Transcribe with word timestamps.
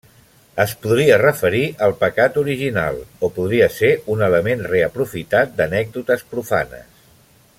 Es 0.61 0.71
podria 0.85 1.17
referir 1.23 1.59
al 1.87 1.93
pecat 1.99 2.39
original 2.43 2.97
o 3.27 3.31
podria 3.37 3.69
ser 3.77 3.93
un 4.15 4.25
element 4.29 4.67
reaprofitat 4.73 5.55
d'anècdotes 5.61 6.29
profanes. 6.35 6.91